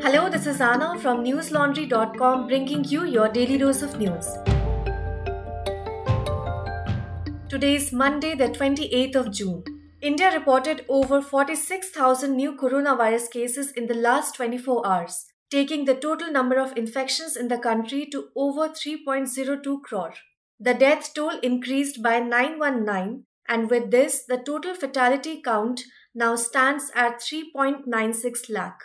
Hello, 0.00 0.28
this 0.30 0.46
is 0.46 0.60
Anna 0.60 0.96
from 1.00 1.24
newslaundry.com 1.24 2.46
bringing 2.46 2.84
you 2.84 3.04
your 3.04 3.28
daily 3.28 3.58
dose 3.58 3.82
of 3.82 3.98
news. 3.98 4.28
Today 7.48 7.74
is 7.74 7.92
Monday, 7.92 8.36
the 8.36 8.48
28th 8.48 9.16
of 9.16 9.32
June. 9.32 9.64
India 10.00 10.32
reported 10.32 10.84
over 10.88 11.20
46,000 11.20 12.36
new 12.36 12.52
coronavirus 12.56 13.28
cases 13.32 13.72
in 13.72 13.88
the 13.88 13.94
last 13.94 14.36
24 14.36 14.86
hours, 14.86 15.26
taking 15.50 15.84
the 15.84 15.96
total 15.96 16.30
number 16.30 16.60
of 16.60 16.76
infections 16.76 17.36
in 17.36 17.48
the 17.48 17.58
country 17.58 18.06
to 18.12 18.28
over 18.36 18.68
3.02 18.68 19.82
crore. 19.82 20.14
The 20.60 20.74
death 20.74 21.12
toll 21.12 21.40
increased 21.42 22.04
by 22.04 22.20
919, 22.20 23.24
and 23.48 23.68
with 23.68 23.90
this, 23.90 24.22
the 24.24 24.38
total 24.38 24.76
fatality 24.76 25.42
count 25.42 25.82
now 26.14 26.36
stands 26.36 26.92
at 26.94 27.20
3.96 27.20 28.48
lakh. 28.48 28.78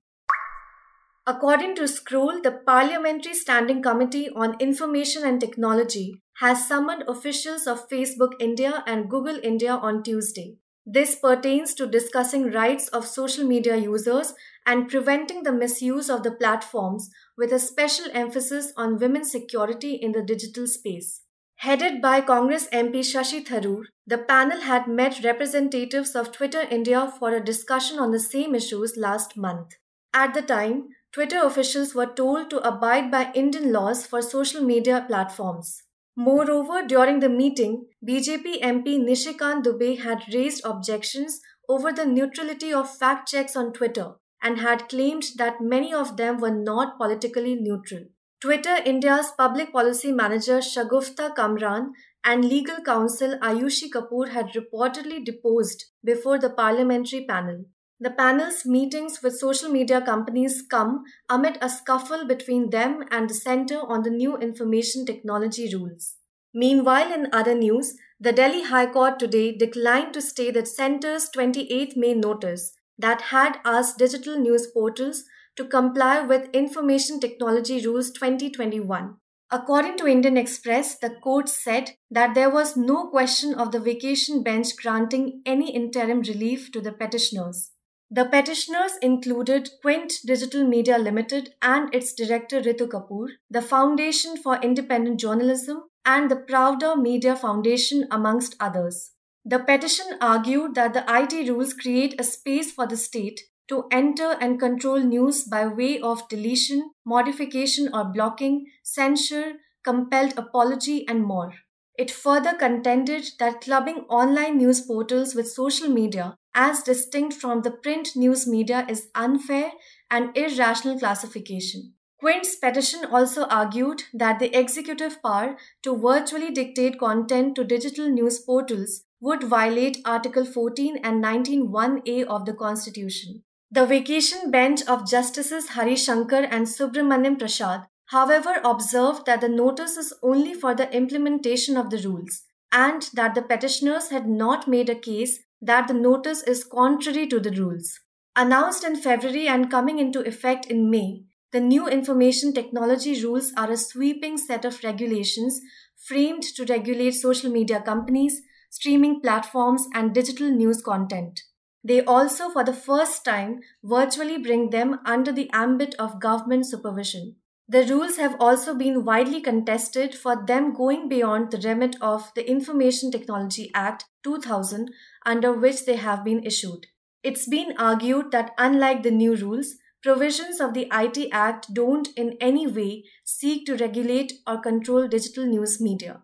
According 1.27 1.75
to 1.75 1.89
Scroll, 1.89 2.41
the 2.41 2.53
Parliamentary 2.65 3.33
Standing 3.33 3.83
Committee 3.83 4.29
on 4.33 4.55
Information 4.61 5.25
and 5.25 5.41
Technology 5.41 6.21
has 6.37 6.65
summoned 6.69 7.03
officials 7.05 7.67
of 7.67 7.89
Facebook 7.89 8.31
India 8.39 8.81
and 8.87 9.09
Google 9.09 9.41
India 9.43 9.73
on 9.73 10.03
Tuesday. 10.03 10.55
This 10.85 11.15
pertains 11.15 11.75
to 11.75 11.85
discussing 11.85 12.49
rights 12.49 12.87
of 12.87 13.05
social 13.05 13.45
media 13.45 13.75
users 13.75 14.33
and 14.71 14.87
preventing 14.87 15.43
the 15.43 15.51
misuse 15.51 16.09
of 16.09 16.23
the 16.23 16.31
platforms 16.31 17.09
with 17.37 17.51
a 17.51 17.59
special 17.59 18.05
emphasis 18.13 18.71
on 18.77 18.97
women's 18.99 19.29
security 19.29 19.95
in 19.95 20.13
the 20.13 20.21
digital 20.23 20.65
space. 20.65 21.23
Headed 21.57 22.01
by 22.01 22.21
Congress 22.21 22.67
MP 22.69 23.01
Shashi 23.07 23.45
Tharoor, 23.45 23.83
the 24.07 24.17
panel 24.17 24.61
had 24.61 24.87
met 24.87 25.25
representatives 25.25 26.15
of 26.15 26.31
Twitter 26.31 26.61
India 26.77 27.01
for 27.19 27.33
a 27.33 27.43
discussion 27.43 27.99
on 27.99 28.11
the 28.11 28.19
same 28.27 28.55
issues 28.55 28.95
last 28.95 29.35
month. 29.35 29.75
At 30.13 30.33
the 30.33 30.41
time, 30.41 30.87
Twitter 31.11 31.41
officials 31.43 31.93
were 31.93 32.13
told 32.21 32.49
to 32.49 32.65
abide 32.65 33.11
by 33.11 33.33
Indian 33.33 33.73
laws 33.73 34.05
for 34.07 34.21
social 34.21 34.61
media 34.61 35.03
platforms. 35.05 35.83
Moreover, 36.15 36.81
during 36.87 37.19
the 37.19 37.35
meeting, 37.43 37.87
BJP 38.07 38.61
MP 38.61 38.97
Nishikant 39.09 39.65
Dubey 39.65 39.99
had 39.99 40.33
raised 40.33 40.65
objections 40.65 41.41
over 41.67 41.91
the 41.91 42.05
neutrality 42.05 42.73
of 42.73 42.97
fact 43.03 43.29
checks 43.29 43.57
on 43.57 43.73
Twitter 43.73 44.13
and 44.41 44.59
had 44.59 44.89
claimed 44.89 45.23
that 45.37 45.61
many 45.61 45.93
of 45.93 46.17
them 46.17 46.39
were 46.39 46.55
not 46.55 46.97
politically 46.97 47.55
neutral. 47.55 48.05
Twitter 48.41 48.77
India's 48.85 49.31
public 49.37 49.71
policy 49.71 50.11
manager 50.11 50.57
Shagufta 50.57 51.35
Kamran 51.35 51.93
and 52.23 52.43
legal 52.45 52.81
counsel 52.81 53.37
Ayushi 53.39 53.89
Kapoor 53.91 54.29
had 54.29 54.53
reportedly 54.53 55.23
deposed 55.23 55.85
before 56.03 56.39
the 56.39 56.49
parliamentary 56.49 57.25
panel. 57.25 57.65
The 57.99 58.09
panel's 58.09 58.65
meetings 58.65 59.21
with 59.21 59.37
social 59.37 59.69
media 59.69 60.01
companies 60.01 60.63
come 60.67 61.03
amid 61.29 61.59
a 61.61 61.69
scuffle 61.69 62.25
between 62.25 62.71
them 62.71 63.03
and 63.11 63.29
the 63.29 63.35
Centre 63.35 63.79
on 63.79 64.01
the 64.01 64.09
New 64.09 64.37
Information 64.37 65.05
Technology 65.05 65.71
rules. 65.75 66.15
Meanwhile, 66.51 67.13
in 67.13 67.27
other 67.31 67.53
news, 67.53 67.95
the 68.19 68.31
Delhi 68.31 68.63
High 68.63 68.87
Court 68.87 69.19
today 69.19 69.55
declined 69.55 70.15
to 70.15 70.21
stay 70.21 70.49
the 70.49 70.65
Centre's 70.65 71.29
28 71.29 71.95
May 71.95 72.15
notice 72.15 72.73
that 73.01 73.21
had 73.33 73.59
asked 73.65 73.97
digital 73.97 74.37
news 74.39 74.67
portals 74.67 75.23
to 75.57 75.65
comply 75.65 76.21
with 76.21 76.49
Information 76.53 77.19
Technology 77.19 77.85
Rules 77.85 78.11
2021. 78.11 79.17
According 79.53 79.97
to 79.97 80.07
Indian 80.07 80.37
Express, 80.37 80.97
the 80.97 81.09
court 81.09 81.49
said 81.49 81.91
that 82.09 82.35
there 82.35 82.49
was 82.49 82.77
no 82.77 83.09
question 83.09 83.53
of 83.53 83.73
the 83.73 83.81
vacation 83.81 84.43
bench 84.43 84.77
granting 84.81 85.41
any 85.45 85.75
interim 85.75 86.21
relief 86.21 86.71
to 86.71 86.79
the 86.79 86.93
petitioners. 86.93 87.71
The 88.09 88.25
petitioners 88.25 88.93
included 89.01 89.69
Quint 89.81 90.13
Digital 90.25 90.65
Media 90.65 90.97
Limited 90.97 91.53
and 91.61 91.93
its 91.93 92.13
director 92.13 92.61
Ritu 92.61 92.87
Kapoor, 92.87 93.27
the 93.49 93.61
Foundation 93.61 94.37
for 94.37 94.57
Independent 94.57 95.19
Journalism, 95.19 95.83
and 96.05 96.31
the 96.31 96.35
Pravda 96.35 97.01
Media 97.01 97.35
Foundation, 97.35 98.07
amongst 98.09 98.55
others. 98.59 99.11
The 99.43 99.59
petition 99.59 100.17
argued 100.21 100.75
that 100.75 100.93
the 100.93 101.03
IT 101.07 101.49
rules 101.49 101.73
create 101.73 102.19
a 102.19 102.23
space 102.23 102.71
for 102.71 102.85
the 102.85 102.95
state 102.95 103.41
to 103.69 103.85
enter 103.91 104.37
and 104.39 104.59
control 104.59 104.99
news 104.99 105.45
by 105.45 105.65
way 105.65 105.99
of 105.99 106.27
deletion, 106.29 106.91
modification 107.05 107.89
or 107.93 108.03
blocking, 108.03 108.67
censure, 108.83 109.53
compelled 109.83 110.37
apology, 110.37 111.07
and 111.07 111.23
more. 111.23 111.53
It 111.97 112.11
further 112.11 112.53
contended 112.53 113.29
that 113.39 113.61
clubbing 113.61 114.05
online 114.09 114.57
news 114.57 114.81
portals 114.81 115.33
with 115.33 115.51
social 115.51 115.87
media 115.87 116.35
as 116.53 116.83
distinct 116.83 117.33
from 117.33 117.61
the 117.61 117.71
print 117.71 118.09
news 118.15 118.45
media 118.47 118.85
is 118.87 119.09
unfair 119.15 119.71
and 120.11 120.35
irrational 120.37 120.99
classification. 120.99 121.93
Quint's 122.19 122.55
petition 122.57 123.05
also 123.05 123.45
argued 123.45 124.03
that 124.13 124.37
the 124.37 124.55
executive 124.55 125.21
power 125.23 125.57
to 125.81 125.97
virtually 125.97 126.51
dictate 126.51 126.99
content 126.99 127.55
to 127.55 127.63
digital 127.63 128.07
news 128.09 128.37
portals 128.37 129.03
would 129.21 129.43
violate 129.43 129.99
Article 130.03 130.43
14 130.43 130.97
and 131.03 131.23
19.1a 131.23 132.25
of 132.25 132.45
the 132.45 132.53
Constitution. 132.53 133.43
The 133.69 133.85
vacation 133.85 134.51
bench 134.51 134.81
of 134.87 135.09
Justices 135.09 135.69
Hari 135.69 135.95
Shankar 135.95 136.43
and 136.43 136.65
Subramaniam 136.65 137.37
Prasad, 137.37 137.87
however, 138.07 138.59
observed 138.65 139.25
that 139.27 139.39
the 139.39 139.47
notice 139.47 139.95
is 139.95 140.13
only 140.21 140.53
for 140.53 140.75
the 140.75 140.91
implementation 140.91 141.77
of 141.77 141.89
the 141.89 141.99
rules 141.99 142.41
and 142.71 143.09
that 143.13 143.35
the 143.35 143.41
petitioners 143.41 144.09
had 144.09 144.27
not 144.27 144.67
made 144.67 144.89
a 144.89 144.95
case 144.95 145.39
that 145.61 145.87
the 145.87 145.93
notice 145.93 146.41
is 146.43 146.63
contrary 146.63 147.27
to 147.27 147.39
the 147.39 147.51
rules. 147.51 147.99
Announced 148.35 148.83
in 148.83 148.95
February 148.95 149.47
and 149.47 149.69
coming 149.69 149.99
into 149.99 150.21
effect 150.21 150.65
in 150.65 150.89
May, 150.89 151.25
the 151.51 151.59
new 151.59 151.87
information 151.87 152.53
technology 152.53 153.21
rules 153.23 153.51
are 153.57 153.69
a 153.69 153.77
sweeping 153.77 154.37
set 154.37 154.63
of 154.63 154.83
regulations 154.83 155.61
framed 155.97 156.43
to 156.43 156.65
regulate 156.65 157.11
social 157.11 157.51
media 157.51 157.81
companies, 157.81 158.41
streaming 158.71 159.21
platforms, 159.21 159.87
and 159.93 160.15
digital 160.15 160.49
news 160.49 160.81
content. 160.81 161.41
They 161.83 162.03
also, 162.03 162.49
for 162.49 162.63
the 162.63 162.73
first 162.73 163.23
time, 163.23 163.59
virtually 163.83 164.37
bring 164.39 164.71
them 164.71 164.99
under 165.05 165.31
the 165.31 165.49
ambit 165.51 165.93
of 165.99 166.19
government 166.19 166.65
supervision. 166.65 167.35
The 167.67 167.85
rules 167.85 168.17
have 168.17 168.35
also 168.39 168.73
been 168.73 169.05
widely 169.05 169.41
contested 169.41 170.15
for 170.15 170.45
them 170.45 170.73
going 170.73 171.07
beyond 171.09 171.51
the 171.51 171.59
remit 171.59 171.95
of 172.01 172.31
the 172.33 172.49
Information 172.49 173.11
Technology 173.11 173.71
Act 173.73 174.05
2000 174.23 174.91
under 175.25 175.53
which 175.53 175.85
they 175.85 175.95
have 175.95 176.23
been 176.23 176.43
issued. 176.43 176.87
It's 177.23 177.47
been 177.47 177.73
argued 177.77 178.31
that 178.31 178.51
unlike 178.57 179.03
the 179.03 179.11
new 179.11 179.35
rules, 179.35 179.75
provisions 180.01 180.59
of 180.59 180.73
the 180.73 180.87
IT 180.91 181.29
Act 181.31 181.73
don't 181.73 182.09
in 182.17 182.35
any 182.41 182.67
way 182.67 183.05
seek 183.23 183.65
to 183.67 183.77
regulate 183.77 184.33
or 184.47 184.59
control 184.59 185.07
digital 185.07 185.45
news 185.45 185.79
media. 185.79 186.23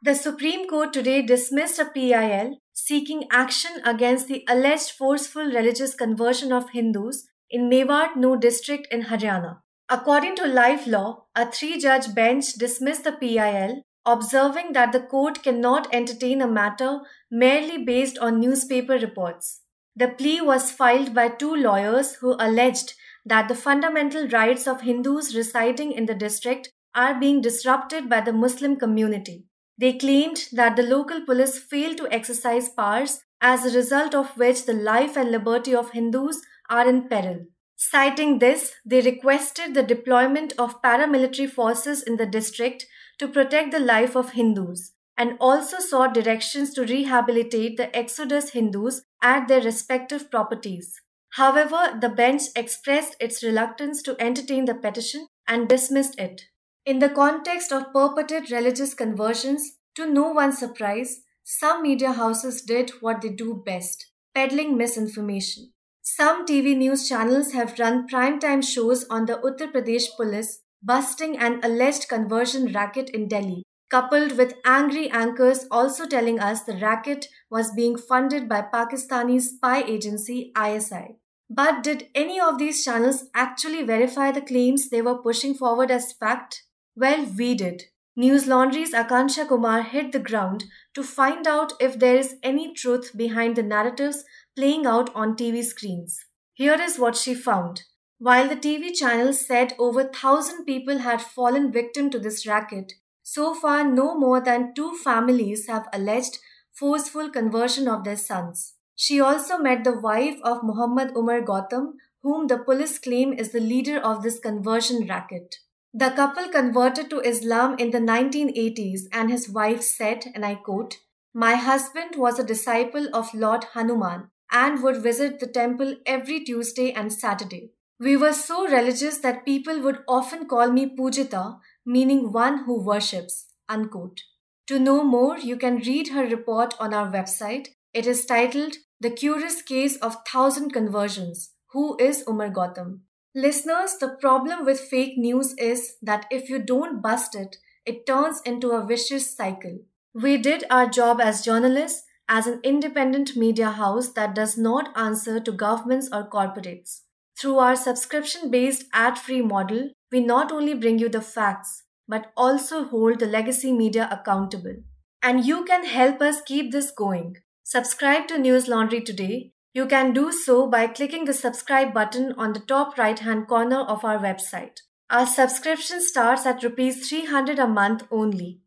The 0.00 0.14
Supreme 0.14 0.68
Court 0.68 0.92
today 0.92 1.22
dismissed 1.22 1.80
a 1.80 1.84
PIL 1.84 2.60
seeking 2.72 3.24
action 3.32 3.80
against 3.84 4.28
the 4.28 4.44
alleged 4.48 4.92
forceful 4.92 5.42
religious 5.42 5.96
conversion 5.96 6.52
of 6.52 6.70
Hindus 6.70 7.26
in 7.50 7.68
Mewat 7.68 8.14
Nuh 8.14 8.36
district 8.36 8.86
in 8.92 9.06
Haryana. 9.06 9.58
According 9.88 10.36
to 10.36 10.46
Live 10.46 10.86
Law, 10.86 11.24
a 11.34 11.50
three 11.50 11.80
judge 11.80 12.14
bench 12.14 12.52
dismissed 12.52 13.02
the 13.02 13.10
PIL, 13.10 13.82
observing 14.06 14.72
that 14.74 14.92
the 14.92 15.00
court 15.00 15.42
cannot 15.42 15.92
entertain 15.92 16.42
a 16.42 16.46
matter 16.46 17.00
merely 17.28 17.84
based 17.84 18.18
on 18.18 18.38
newspaper 18.38 19.00
reports. 19.00 19.62
The 19.96 20.06
plea 20.06 20.40
was 20.40 20.70
filed 20.70 21.12
by 21.12 21.28
two 21.28 21.56
lawyers 21.56 22.14
who 22.20 22.36
alleged 22.38 22.94
that 23.24 23.48
the 23.48 23.56
fundamental 23.56 24.28
rights 24.28 24.68
of 24.68 24.82
Hindus 24.82 25.34
residing 25.34 25.90
in 25.90 26.06
the 26.06 26.14
district 26.14 26.70
are 26.94 27.18
being 27.18 27.40
disrupted 27.40 28.08
by 28.08 28.20
the 28.20 28.32
Muslim 28.32 28.76
community. 28.76 29.47
They 29.78 29.92
claimed 29.96 30.48
that 30.52 30.74
the 30.74 30.82
local 30.82 31.20
police 31.24 31.58
failed 31.58 31.98
to 31.98 32.12
exercise 32.12 32.68
powers, 32.68 33.22
as 33.40 33.64
a 33.64 33.76
result 33.76 34.14
of 34.14 34.36
which 34.36 34.66
the 34.66 34.72
life 34.72 35.16
and 35.16 35.30
liberty 35.30 35.74
of 35.74 35.92
Hindus 35.92 36.42
are 36.68 36.88
in 36.88 37.08
peril. 37.08 37.46
Citing 37.76 38.40
this, 38.40 38.74
they 38.84 39.00
requested 39.00 39.74
the 39.74 39.84
deployment 39.84 40.52
of 40.58 40.82
paramilitary 40.82 41.48
forces 41.48 42.02
in 42.02 42.16
the 42.16 42.26
district 42.26 42.86
to 43.20 43.28
protect 43.28 43.70
the 43.70 43.78
life 43.78 44.16
of 44.16 44.32
Hindus 44.32 44.92
and 45.16 45.36
also 45.40 45.78
sought 45.78 46.14
directions 46.14 46.74
to 46.74 46.84
rehabilitate 46.84 47.76
the 47.76 47.94
exodus 47.96 48.50
Hindus 48.50 49.02
at 49.22 49.46
their 49.46 49.60
respective 49.62 50.28
properties. 50.28 51.00
However, 51.30 51.96
the 52.00 52.08
bench 52.08 52.42
expressed 52.56 53.14
its 53.20 53.44
reluctance 53.44 54.02
to 54.02 54.16
entertain 54.20 54.64
the 54.64 54.74
petition 54.74 55.28
and 55.46 55.68
dismissed 55.68 56.18
it. 56.18 56.46
In 56.86 57.00
the 57.00 57.10
context 57.10 57.72
of 57.72 57.92
purported 57.92 58.50
religious 58.50 58.94
conversions, 58.94 59.78
to 59.94 60.06
no 60.06 60.30
one's 60.30 60.58
surprise, 60.58 61.20
some 61.44 61.82
media 61.82 62.12
houses 62.12 62.62
did 62.62 62.90
what 63.00 63.20
they 63.20 63.30
do 63.30 63.62
best 63.64 64.06
peddling 64.34 64.76
misinformation. 64.76 65.72
Some 66.02 66.46
TV 66.46 66.76
news 66.76 67.08
channels 67.08 67.52
have 67.52 67.78
run 67.78 68.06
primetime 68.08 68.62
shows 68.62 69.04
on 69.10 69.26
the 69.26 69.34
Uttar 69.38 69.72
Pradesh 69.72 70.06
police 70.16 70.60
busting 70.82 71.36
an 71.36 71.60
alleged 71.62 72.08
conversion 72.08 72.72
racket 72.72 73.10
in 73.10 73.28
Delhi, 73.28 73.64
coupled 73.90 74.38
with 74.38 74.54
angry 74.64 75.10
anchors 75.10 75.66
also 75.70 76.06
telling 76.06 76.38
us 76.38 76.62
the 76.62 76.76
racket 76.76 77.26
was 77.50 77.72
being 77.72 77.98
funded 77.98 78.48
by 78.48 78.62
Pakistani 78.62 79.40
spy 79.40 79.82
agency 79.82 80.52
ISI. 80.56 81.16
But 81.50 81.82
did 81.82 82.08
any 82.14 82.38
of 82.38 82.58
these 82.58 82.84
channels 82.84 83.24
actually 83.34 83.82
verify 83.82 84.30
the 84.30 84.42
claims 84.42 84.88
they 84.88 85.02
were 85.02 85.20
pushing 85.20 85.54
forward 85.54 85.90
as 85.90 86.12
fact? 86.12 86.62
Well, 87.00 87.26
we 87.38 87.54
did. 87.54 87.84
News 88.16 88.48
Laundry's 88.48 88.92
Akansha 88.92 89.46
Kumar 89.46 89.82
hit 89.82 90.10
the 90.10 90.18
ground 90.18 90.64
to 90.94 91.04
find 91.04 91.46
out 91.46 91.72
if 91.78 91.96
there 91.96 92.16
is 92.16 92.34
any 92.42 92.74
truth 92.74 93.16
behind 93.16 93.54
the 93.54 93.62
narratives 93.62 94.24
playing 94.56 94.84
out 94.84 95.14
on 95.14 95.36
TV 95.36 95.62
screens. 95.62 96.26
Here 96.54 96.74
is 96.74 96.98
what 96.98 97.14
she 97.14 97.34
found. 97.34 97.84
While 98.18 98.48
the 98.48 98.56
TV 98.56 98.92
channel 98.92 99.32
said 99.32 99.74
over 99.78 100.02
1000 100.02 100.64
people 100.64 100.98
had 100.98 101.22
fallen 101.22 101.70
victim 101.70 102.10
to 102.10 102.18
this 102.18 102.44
racket, 102.48 102.94
so 103.22 103.54
far 103.54 103.84
no 103.84 104.18
more 104.18 104.40
than 104.40 104.74
two 104.74 104.92
families 105.04 105.68
have 105.68 105.86
alleged 105.92 106.38
forceful 106.72 107.30
conversion 107.30 107.86
of 107.86 108.02
their 108.02 108.16
sons. 108.16 108.74
She 108.96 109.20
also 109.20 109.56
met 109.56 109.84
the 109.84 110.00
wife 110.00 110.40
of 110.42 110.64
Muhammad 110.64 111.12
Umar 111.16 111.42
Gautam, 111.42 111.92
whom 112.24 112.48
the 112.48 112.58
police 112.58 112.98
claim 112.98 113.32
is 113.32 113.52
the 113.52 113.60
leader 113.60 114.00
of 114.00 114.24
this 114.24 114.40
conversion 114.40 115.06
racket. 115.06 115.58
The 115.94 116.10
couple 116.10 116.48
converted 116.48 117.08
to 117.10 117.20
Islam 117.20 117.76
in 117.78 117.90
the 117.90 117.98
1980s, 117.98 119.02
and 119.10 119.30
his 119.30 119.48
wife 119.48 119.82
said, 119.82 120.26
and 120.34 120.44
I 120.44 120.54
quote, 120.56 120.98
My 121.32 121.54
husband 121.56 122.16
was 122.16 122.38
a 122.38 122.44
disciple 122.44 123.08
of 123.14 123.32
Lord 123.32 123.64
Hanuman 123.72 124.30
and 124.52 124.82
would 124.82 125.02
visit 125.02 125.40
the 125.40 125.46
temple 125.46 125.96
every 126.04 126.44
Tuesday 126.44 126.92
and 126.92 127.12
Saturday. 127.12 127.72
We 127.98 128.16
were 128.16 128.32
so 128.32 128.68
religious 128.68 129.18
that 129.18 129.44
people 129.44 129.80
would 129.80 130.04
often 130.06 130.46
call 130.46 130.70
me 130.70 130.94
Pujita, 130.94 131.58
meaning 131.84 132.32
one 132.32 132.64
who 132.64 132.80
worships. 132.80 133.46
Unquote. 133.68 134.22
To 134.68 134.78
know 134.78 135.02
more, 135.02 135.38
you 135.38 135.56
can 135.56 135.78
read 135.78 136.08
her 136.08 136.24
report 136.24 136.74
on 136.78 136.94
our 136.94 137.10
website. 137.10 137.68
It 137.92 138.06
is 138.06 138.24
titled 138.24 138.76
The 139.00 139.10
Curious 139.10 139.62
Case 139.62 139.96
of 139.96 140.16
Thousand 140.26 140.72
Conversions. 140.72 141.54
Who 141.72 141.96
is 141.98 142.24
Umar 142.28 142.50
Gautam? 142.50 143.00
Listeners, 143.34 143.96
the 143.98 144.16
problem 144.20 144.64
with 144.64 144.80
fake 144.80 145.16
news 145.16 145.54
is 145.58 145.96
that 146.02 146.26
if 146.30 146.48
you 146.48 146.58
don't 146.58 147.00
bust 147.02 147.34
it, 147.34 147.56
it 147.86 148.06
turns 148.06 148.40
into 148.44 148.70
a 148.70 148.84
vicious 148.84 149.34
cycle. 149.34 149.78
We 150.14 150.36
did 150.38 150.64
our 150.70 150.86
job 150.88 151.20
as 151.20 151.44
journalists, 151.44 152.04
as 152.28 152.46
an 152.46 152.60
independent 152.62 153.36
media 153.36 153.70
house 153.70 154.12
that 154.12 154.34
does 154.34 154.58
not 154.58 154.96
answer 154.96 155.40
to 155.40 155.52
governments 155.52 156.08
or 156.12 156.28
corporates. 156.28 157.02
Through 157.40 157.58
our 157.58 157.76
subscription 157.76 158.50
based 158.50 158.84
ad 158.92 159.18
free 159.18 159.40
model, 159.42 159.90
we 160.10 160.20
not 160.20 160.50
only 160.52 160.74
bring 160.74 160.98
you 160.98 161.08
the 161.08 161.20
facts, 161.22 161.84
but 162.06 162.32
also 162.36 162.84
hold 162.84 163.20
the 163.20 163.26
legacy 163.26 163.72
media 163.72 164.08
accountable. 164.10 164.76
And 165.22 165.44
you 165.44 165.64
can 165.64 165.84
help 165.84 166.20
us 166.20 166.42
keep 166.42 166.72
this 166.72 166.90
going. 166.90 167.36
Subscribe 167.62 168.26
to 168.28 168.38
News 168.38 168.68
Laundry 168.68 169.00
today. 169.00 169.52
You 169.72 169.86
can 169.86 170.12
do 170.12 170.32
so 170.32 170.66
by 170.66 170.86
clicking 170.86 171.24
the 171.24 171.34
subscribe 171.34 171.92
button 171.92 172.32
on 172.38 172.52
the 172.52 172.60
top 172.60 172.98
right 172.98 173.18
hand 173.18 173.46
corner 173.48 173.80
of 173.80 174.04
our 174.04 174.18
website. 174.18 174.80
Our 175.10 175.26
subscription 175.26 176.00
starts 176.02 176.46
at 176.46 176.62
rupees 176.62 177.08
300 177.08 177.58
a 177.58 177.66
month 177.66 178.04
only. 178.10 178.60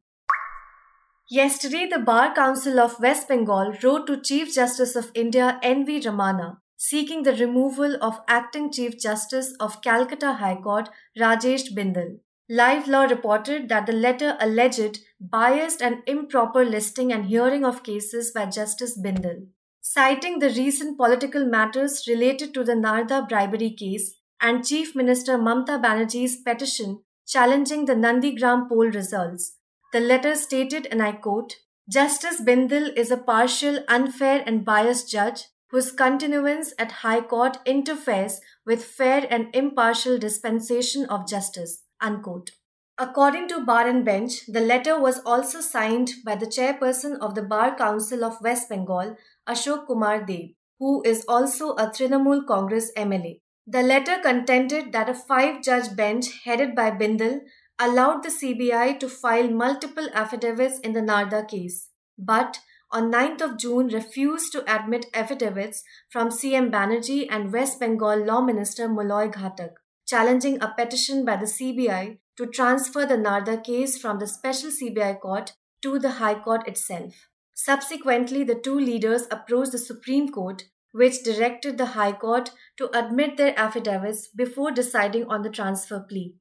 Yesterday, 1.29 1.87
the 1.87 1.99
Bar 1.99 2.33
Council 2.33 2.79
of 2.79 2.99
West 2.99 3.27
Bengal 3.27 3.73
wrote 3.83 4.07
to 4.07 4.21
Chief 4.21 4.53
Justice 4.53 4.95
of 4.95 5.11
India 5.13 5.59
N.V. 5.63 6.01
Ramana 6.01 6.57
seeking 6.83 7.21
the 7.21 7.33
removal 7.33 7.95
of 8.01 8.21
acting 8.27 8.71
Chief 8.71 8.99
Justice 8.99 9.53
of 9.59 9.83
Calcutta 9.83 10.33
High 10.33 10.55
Court 10.55 10.89
Rajesh 11.15 11.75
Bindal. 11.77 12.17
Live 12.49 12.87
Law 12.87 13.03
reported 13.03 13.69
that 13.69 13.85
the 13.85 13.93
letter 13.93 14.35
alleged 14.39 14.97
biased 15.19 15.83
and 15.83 16.01
improper 16.07 16.65
listing 16.65 17.13
and 17.13 17.25
hearing 17.25 17.63
of 17.63 17.83
cases 17.83 18.31
by 18.31 18.47
Justice 18.47 18.99
Bindal. 18.99 19.45
Citing 19.83 20.37
the 20.37 20.49
recent 20.49 20.95
political 20.95 21.43
matters 21.43 22.05
related 22.07 22.53
to 22.53 22.63
the 22.63 22.73
Narda 22.73 23.27
bribery 23.27 23.71
case 23.71 24.13
and 24.39 24.65
Chief 24.65 24.95
Minister 24.95 25.39
Mamta 25.39 25.81
Banerjee's 25.81 26.37
petition 26.37 27.01
challenging 27.25 27.85
the 27.85 27.95
Nandigram 27.95 28.69
poll 28.69 28.91
results, 28.91 29.57
the 29.91 29.99
letter 29.99 30.35
stated, 30.35 30.87
and 30.91 31.01
I 31.01 31.13
quote, 31.13 31.55
Justice 31.89 32.41
Bindal 32.41 32.95
is 32.95 33.09
a 33.09 33.17
partial, 33.17 33.83
unfair, 33.87 34.43
and 34.45 34.63
biased 34.63 35.09
judge 35.09 35.45
whose 35.71 35.91
continuance 35.91 36.73
at 36.77 36.91
High 36.91 37.21
Court 37.21 37.57
interferes 37.65 38.39
with 38.65 38.83
fair 38.83 39.25
and 39.29 39.47
impartial 39.55 40.19
dispensation 40.19 41.05
of 41.05 41.27
justice. 41.27 41.83
Unquote. 41.99 42.51
According 42.97 43.47
to 43.47 43.65
Bar 43.65 43.87
and 43.87 44.05
Bench, 44.05 44.45
the 44.47 44.59
letter 44.59 44.99
was 44.99 45.21
also 45.25 45.59
signed 45.59 46.11
by 46.23 46.35
the 46.35 46.45
chairperson 46.45 47.17
of 47.19 47.33
the 47.33 47.41
Bar 47.41 47.75
Council 47.75 48.23
of 48.23 48.41
West 48.41 48.69
Bengal, 48.69 49.17
Ashok 49.47 49.87
Kumar 49.87 50.23
Dev, 50.25 50.51
who 50.79 51.01
is 51.03 51.25
also 51.27 51.71
a 51.75 51.87
Trinamool 51.87 52.45
Congress 52.45 52.91
MLA. 52.97 53.39
The 53.67 53.83
letter 53.83 54.19
contended 54.21 54.91
that 54.91 55.09
a 55.09 55.13
five 55.13 55.61
judge 55.61 55.95
bench 55.95 56.27
headed 56.43 56.75
by 56.75 56.91
Bindal 56.91 57.41
allowed 57.79 58.23
the 58.23 58.29
CBI 58.29 58.99
to 58.99 59.09
file 59.09 59.49
multiple 59.49 60.07
affidavits 60.13 60.79
in 60.79 60.93
the 60.93 61.01
Narda 61.01 61.47
case. 61.47 61.89
But 62.17 62.59
on 62.91 63.11
9th 63.11 63.41
of 63.41 63.57
June 63.57 63.87
refused 63.87 64.51
to 64.51 64.63
admit 64.73 65.05
affidavits 65.13 65.83
from 66.09 66.29
CM 66.29 66.69
Banerjee 66.69 67.27
and 67.29 67.53
West 67.53 67.79
Bengal 67.79 68.25
Law 68.25 68.41
Minister 68.41 68.89
Moloy 68.89 69.29
Ghatak, 69.29 69.73
challenging 70.05 70.61
a 70.61 70.73
petition 70.77 71.23
by 71.23 71.37
the 71.37 71.45
CBI 71.45 72.17
to 72.37 72.45
transfer 72.47 73.05
the 73.05 73.15
Narda 73.15 73.63
case 73.63 73.97
from 73.97 74.19
the 74.19 74.27
special 74.27 74.69
CBI 74.69 75.19
court 75.19 75.53
to 75.81 75.97
the 75.99 76.11
High 76.11 76.39
Court 76.39 76.67
itself. 76.67 77.30
Subsequently, 77.53 78.43
the 78.43 78.55
two 78.55 78.79
leaders 78.79 79.27
approached 79.29 79.71
the 79.71 79.77
Supreme 79.77 80.29
Court, 80.29 80.65
which 80.91 81.23
directed 81.23 81.77
the 81.77 81.87
High 81.97 82.13
Court 82.13 82.51
to 82.77 82.89
admit 82.97 83.37
their 83.37 83.57
affidavits 83.57 84.27
before 84.27 84.71
deciding 84.71 85.25
on 85.27 85.41
the 85.41 85.49
transfer 85.49 85.99
plea. 85.99 86.35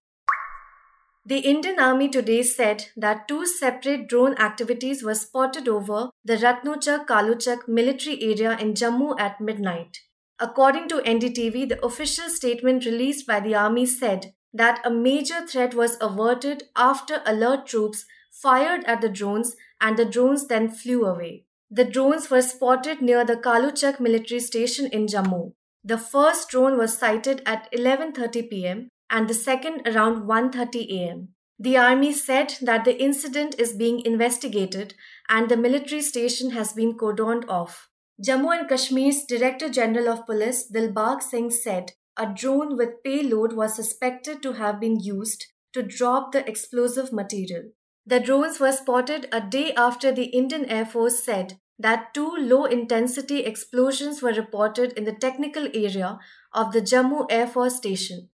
The 1.26 1.40
Indian 1.40 1.78
Army 1.78 2.08
today 2.08 2.42
said 2.42 2.86
that 2.96 3.28
two 3.28 3.46
separate 3.46 4.08
drone 4.08 4.34
activities 4.38 5.02
were 5.02 5.14
spotted 5.14 5.68
over 5.68 6.10
the 6.24 6.36
Ratnochak 6.36 7.06
Kaluchak 7.06 7.68
military 7.68 8.20
area 8.22 8.56
in 8.58 8.72
Jammu 8.72 9.20
at 9.20 9.40
midnight. 9.40 9.98
According 10.38 10.88
to 10.88 11.02
NDTV, 11.02 11.68
the 11.68 11.84
official 11.84 12.30
statement 12.30 12.86
released 12.86 13.26
by 13.26 13.40
the 13.40 13.54
army 13.54 13.84
said 13.84 14.32
that 14.54 14.80
a 14.84 14.90
major 14.90 15.46
threat 15.46 15.74
was 15.74 15.98
averted 16.00 16.64
after 16.74 17.22
alert 17.26 17.66
troops 17.66 18.06
fired 18.32 18.82
at 18.84 19.02
the 19.02 19.08
drones 19.10 19.54
and 19.80 19.96
the 19.96 20.04
drones 20.04 20.46
then 20.46 20.70
flew 20.70 21.04
away. 21.04 21.44
The 21.70 21.84
drones 21.84 22.30
were 22.30 22.42
spotted 22.42 23.00
near 23.00 23.24
the 23.24 23.36
Kaluchak 23.36 24.00
military 24.00 24.40
station 24.40 24.86
in 24.86 25.06
Jammu. 25.06 25.52
The 25.84 25.98
first 25.98 26.48
drone 26.50 26.76
was 26.76 26.98
sighted 26.98 27.42
at 27.46 27.68
11:30 27.72 28.48
pm 28.50 28.88
and 29.08 29.28
the 29.28 29.34
second 29.34 29.86
around 29.86 30.26
1:30 30.26 30.82
am. 31.04 31.28
The 31.58 31.76
army 31.76 32.12
said 32.12 32.56
that 32.62 32.84
the 32.84 33.00
incident 33.00 33.54
is 33.58 33.72
being 33.72 34.00
investigated 34.00 34.94
and 35.28 35.48
the 35.48 35.56
military 35.56 36.02
station 36.02 36.50
has 36.50 36.72
been 36.72 36.96
cordoned 36.96 37.48
off. 37.48 37.88
Jammu 38.26 38.58
and 38.58 38.68
Kashmir's 38.68 39.24
Director 39.24 39.68
General 39.68 40.08
of 40.08 40.26
Police 40.26 40.70
Dilbag 40.70 41.22
Singh 41.22 41.50
said 41.50 41.92
a 42.16 42.26
drone 42.26 42.76
with 42.76 43.02
payload 43.02 43.54
was 43.54 43.74
suspected 43.74 44.42
to 44.42 44.52
have 44.54 44.80
been 44.80 44.98
used 45.00 45.46
to 45.72 45.82
drop 45.82 46.32
the 46.32 46.46
explosive 46.46 47.12
material. 47.12 47.70
The 48.10 48.18
drones 48.18 48.58
were 48.58 48.72
spotted 48.72 49.28
a 49.30 49.40
day 49.40 49.72
after 49.74 50.10
the 50.10 50.24
Indian 50.24 50.64
Air 50.64 50.84
Force 50.84 51.22
said 51.22 51.60
that 51.78 52.12
two 52.12 52.28
low 52.36 52.64
intensity 52.64 53.44
explosions 53.44 54.20
were 54.20 54.32
reported 54.32 54.94
in 54.94 55.04
the 55.04 55.12
technical 55.12 55.68
area 55.72 56.18
of 56.52 56.72
the 56.72 56.80
Jammu 56.80 57.26
Air 57.30 57.46
Force 57.46 57.76
Station. 57.76 58.28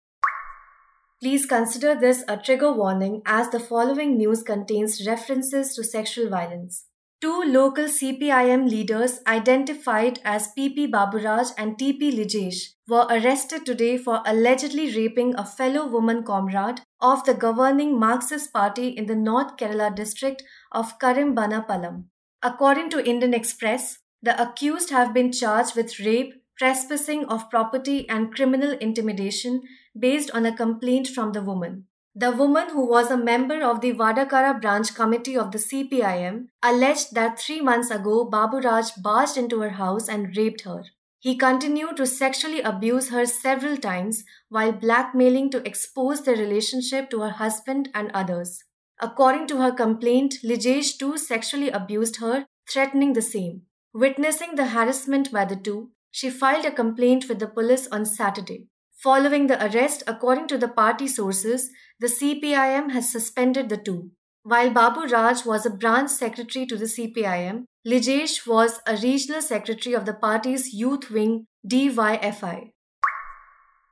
Please 1.20 1.48
consider 1.48 1.96
this 1.96 2.24
a 2.28 2.38
trigger 2.38 2.72
warning 2.72 3.24
as 3.26 3.50
the 3.50 3.60
following 3.60 4.16
news 4.16 4.44
contains 4.44 5.08
references 5.08 5.74
to 5.74 5.84
sexual 5.84 6.30
violence. 6.30 6.86
Two 7.24 7.42
local 7.46 7.86
CPIM 7.86 8.70
leaders 8.70 9.22
identified 9.26 10.20
as 10.26 10.50
PP 10.58 10.92
Baburaj 10.92 11.54
and 11.58 11.78
TP 11.78 12.12
Lijesh 12.12 12.74
were 12.86 13.08
arrested 13.10 13.66
today 13.66 13.98
for 13.98 14.22
allegedly 14.26 14.94
raping 14.94 15.34
a 15.36 15.46
fellow 15.46 15.88
woman 15.88 16.24
comrade 16.24 16.82
of 17.00 17.24
the 17.24 17.34
governing 17.34 17.98
Marxist 17.98 18.52
party 18.52 18.90
in 18.90 19.06
the 19.06 19.16
North 19.16 19.56
Kerala 19.56 19.96
district 19.96 20.44
of 20.74 21.00
Karimbanapalam. 21.00 22.08
According 22.42 22.90
to 22.90 23.10
Indian 23.10 23.34
Express, 23.34 24.00
the 24.22 24.36
accused 24.42 24.90
have 24.90 25.14
been 25.14 25.32
charged 25.32 25.78
with 25.78 26.02
rape, 26.02 26.34
trespassing 26.60 27.24
of 27.28 27.50
property, 27.50 28.06
and 28.10 28.36
criminal 28.36 28.72
intimidation 28.82 29.62
based 29.98 30.30
on 30.32 30.46
a 30.46 30.54
complaint 30.54 31.08
from 31.08 31.32
the 31.32 31.42
woman. 31.42 31.86
The 32.16 32.32
woman, 32.32 32.70
who 32.70 32.86
was 32.86 33.10
a 33.10 33.18
member 33.18 33.64
of 33.64 33.82
the 33.82 33.92
Vadakara 33.92 34.62
branch 34.62 34.94
committee 34.94 35.36
of 35.36 35.52
the 35.52 35.58
CPIM, 35.58 36.50
alleged 36.62 37.16
that 37.16 37.40
three 37.40 37.60
months 37.60 37.90
ago 37.90 38.24
Babu 38.26 38.58
Raj 38.58 38.92
barged 39.02 39.36
into 39.36 39.62
her 39.62 39.72
house 39.72 40.08
and 40.08 40.38
raped 40.38 40.62
her. 40.62 40.84
He 41.20 41.36
continued 41.36 41.98
to 41.98 42.06
sexually 42.06 42.62
abuse 42.62 43.10
her 43.10 43.26
several 43.26 43.78
times 43.78 44.26
while 44.50 44.72
blackmailing 44.72 45.50
to 45.52 45.68
expose 45.68 46.22
their 46.22 46.36
relationship 46.36 47.10
to 47.10 47.22
her 47.22 47.32
husband 47.32 47.90
and 47.96 48.12
others. 48.14 48.64
According 49.02 49.48
to 49.48 49.58
her 49.58 49.72
complaint, 49.72 50.36
Lijesh 50.44 50.98
too 51.00 51.18
sexually 51.18 51.70
abused 51.72 52.18
her, 52.18 52.46
threatening 52.70 53.14
the 53.14 53.22
same. 53.24 53.64
Witnessing 53.92 54.56
the 54.56 54.68
harassment 54.68 55.32
by 55.32 55.46
the 55.46 55.56
two, 55.56 55.90
she 56.12 56.30
filed 56.30 56.66
a 56.66 56.72
complaint 56.72 57.28
with 57.28 57.40
the 57.40 57.48
police 57.48 57.88
on 57.88 58.06
Saturday. 58.06 58.68
Following 59.02 59.48
the 59.48 59.64
arrest, 59.66 60.04
according 60.08 60.48
to 60.48 60.58
the 60.58 60.68
party 60.68 61.08
sources, 61.08 61.70
the 62.00 62.08
CPIM 62.08 62.92
has 62.92 63.12
suspended 63.12 63.70
the 63.70 63.78
two. 63.78 64.12
While 64.44 64.72
Babu 64.72 65.08
Raj 65.08 65.46
was 65.46 65.66
a 65.66 65.70
branch 65.70 66.10
secretary 66.10 66.66
to 66.66 66.78
the 66.78 66.86
CPIM, 66.86 67.64
Lijesh 67.86 68.46
was 68.46 68.82
a 68.86 68.98
regional 68.98 69.42
secretary 69.42 69.96
of 69.96 70.06
the 70.06 70.14
party's 70.14 70.74
youth 70.74 71.10
wing 71.10 71.48
DYFI. 71.68 72.72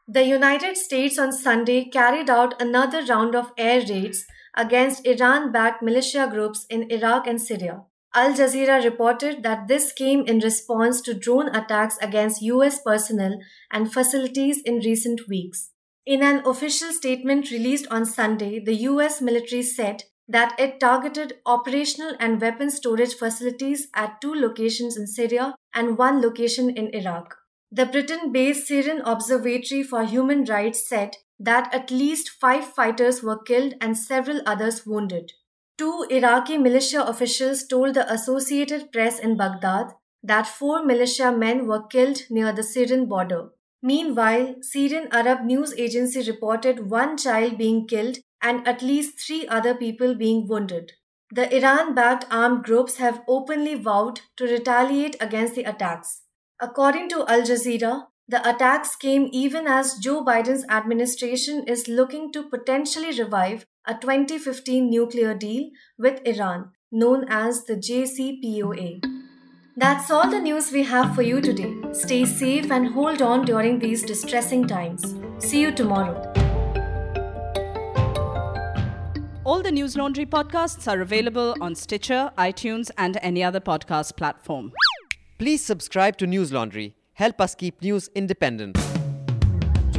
The 0.07 0.25
United 0.25 0.75
States 0.77 1.17
on 1.17 1.31
Sunday 1.31 1.85
carried 1.85 2.29
out 2.29 2.61
another 2.61 3.03
round 3.05 3.33
of 3.33 3.53
air 3.57 3.81
raids 3.87 4.25
against 4.55 5.05
Iran 5.07 5.51
backed 5.51 5.81
militia 5.81 6.27
groups 6.29 6.65
in 6.69 6.91
Iraq 6.91 7.27
and 7.27 7.41
Syria. 7.41 7.83
Al 8.13 8.33
Jazeera 8.33 8.83
reported 8.83 9.41
that 9.43 9.69
this 9.69 9.93
came 9.93 10.25
in 10.25 10.39
response 10.39 10.99
to 11.01 11.13
drone 11.13 11.47
attacks 11.55 11.97
against 12.01 12.41
US 12.41 12.81
personnel 12.81 13.39
and 13.71 13.93
facilities 13.93 14.61
in 14.65 14.79
recent 14.79 15.29
weeks. 15.29 15.69
In 16.05 16.21
an 16.21 16.41
official 16.45 16.91
statement 16.91 17.51
released 17.51 17.87
on 17.89 18.05
Sunday, 18.05 18.59
the 18.59 18.75
US 18.89 19.21
military 19.21 19.61
said 19.63 20.03
that 20.27 20.59
it 20.59 20.79
targeted 20.79 21.37
operational 21.45 22.15
and 22.19 22.41
weapon 22.41 22.69
storage 22.69 23.13
facilities 23.13 23.87
at 23.93 24.19
two 24.19 24.33
locations 24.33 24.97
in 24.97 25.07
Syria 25.07 25.55
and 25.73 25.97
one 25.97 26.21
location 26.21 26.69
in 26.69 26.93
Iraq. 26.93 27.37
The 27.71 27.85
Britain 27.85 28.33
based 28.33 28.67
Syrian 28.67 29.01
Observatory 29.05 29.83
for 29.83 30.03
Human 30.03 30.43
Rights 30.43 30.87
said 30.87 31.15
that 31.39 31.73
at 31.73 31.89
least 31.89 32.29
five 32.29 32.65
fighters 32.65 33.23
were 33.23 33.41
killed 33.41 33.75
and 33.79 33.97
several 33.97 34.41
others 34.45 34.85
wounded. 34.85 35.31
Two 35.81 36.05
Iraqi 36.11 36.59
militia 36.59 37.03
officials 37.07 37.65
told 37.65 37.95
the 37.95 38.07
Associated 38.13 38.91
Press 38.91 39.17
in 39.17 39.35
Baghdad 39.35 39.87
that 40.21 40.45
four 40.45 40.85
militia 40.85 41.31
men 41.31 41.65
were 41.65 41.87
killed 41.87 42.19
near 42.29 42.53
the 42.53 42.61
Syrian 42.61 43.07
border. 43.07 43.49
Meanwhile, 43.81 44.57
Syrian 44.61 45.07
Arab 45.11 45.43
news 45.43 45.73
agency 45.73 46.21
reported 46.29 46.91
one 46.91 47.17
child 47.17 47.57
being 47.57 47.87
killed 47.87 48.19
and 48.43 48.67
at 48.67 48.83
least 48.83 49.19
three 49.25 49.47
other 49.47 49.73
people 49.73 50.13
being 50.13 50.47
wounded. 50.47 50.91
The 51.31 51.51
Iran 51.57 51.95
backed 51.95 52.27
armed 52.29 52.63
groups 52.63 52.97
have 52.97 53.23
openly 53.27 53.73
vowed 53.73 54.21
to 54.37 54.43
retaliate 54.43 55.15
against 55.19 55.55
the 55.55 55.63
attacks. 55.63 56.21
According 56.59 57.09
to 57.09 57.25
Al 57.27 57.41
Jazeera, 57.41 58.03
the 58.27 58.47
attacks 58.47 58.95
came 58.95 59.29
even 59.31 59.65
as 59.65 59.95
Joe 59.95 60.23
Biden's 60.23 60.63
administration 60.69 61.63
is 61.65 61.87
looking 61.87 62.31
to 62.33 62.43
potentially 62.43 63.19
revive 63.19 63.65
a 63.87 63.93
2015 63.95 64.89
nuclear 64.89 65.33
deal 65.33 65.69
with 65.97 66.21
Iran, 66.25 66.71
known 66.91 67.25
as 67.29 67.65
the 67.65 67.75
JCPOA. 67.75 69.03
That's 69.75 70.11
all 70.11 70.29
the 70.29 70.39
news 70.39 70.71
we 70.71 70.83
have 70.83 71.15
for 71.15 71.21
you 71.21 71.41
today. 71.41 71.73
Stay 71.93 72.25
safe 72.25 72.71
and 72.71 72.87
hold 72.89 73.21
on 73.21 73.45
during 73.45 73.79
these 73.79 74.03
distressing 74.03 74.67
times. 74.67 75.15
See 75.39 75.61
you 75.61 75.71
tomorrow. 75.71 76.31
All 79.43 79.61
the 79.63 79.71
News 79.71 79.97
Laundry 79.97 80.25
podcasts 80.25 80.87
are 80.87 81.01
available 81.01 81.55
on 81.61 81.73
Stitcher, 81.73 82.31
iTunes, 82.37 82.91
and 82.97 83.17
any 83.21 83.43
other 83.43 83.59
podcast 83.59 84.15
platform. 84.15 84.71
Please 85.39 85.63
subscribe 85.63 86.17
to 86.17 86.27
News 86.27 86.51
Laundry. 86.51 86.95
Help 87.13 87.41
us 87.41 87.55
keep 87.55 87.81
news 87.81 88.09
independent. 88.13 88.77